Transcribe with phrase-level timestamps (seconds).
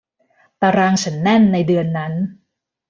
[0.61, 2.13] ตารางฉันแน่นในเดือนนั้น